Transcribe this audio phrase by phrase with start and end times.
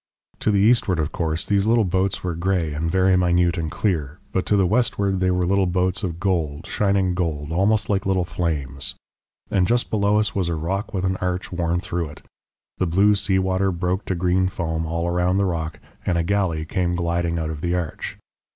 [0.39, 4.17] "To the eastward, of course, these little boats were grey and very minute and clear,
[4.31, 8.25] but to the westward they were little boats of gold shining gold almost like little
[8.25, 8.95] flames.
[9.51, 12.23] And just below us was a rock with an arch worn through it.
[12.79, 16.23] The blue sea water broke to green and foam all round the rock, and a
[16.23, 18.17] galley came gliding out of the arch."